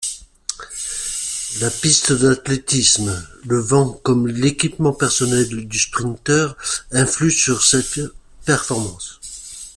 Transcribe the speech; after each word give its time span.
La 1.59 1.69
piste 1.69 2.11
d'athlétisme, 2.11 3.23
le 3.45 3.59
vent 3.59 3.91
comme 4.01 4.25
l'équipement 4.27 4.93
personnel 4.93 5.45
du 5.67 5.77
sprinteur 5.77 6.57
influent 6.91 7.29
sur 7.29 7.63
ses 7.63 7.83
performances. 8.43 9.19